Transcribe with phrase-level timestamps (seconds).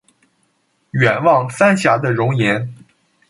[0.93, 2.73] 远望三峡的容颜